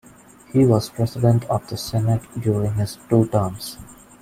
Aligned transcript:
He 0.51 0.65
was 0.65 0.89
president 0.89 1.43
of 1.45 1.67
the 1.67 1.77
senate 1.77 2.23
during 2.39 2.73
his 2.73 2.97
two 3.07 3.27
terms. 3.27 3.77